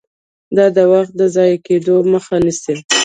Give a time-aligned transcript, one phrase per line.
[0.57, 2.75] دا د وخت د ضایع کیدو مخه نیسي.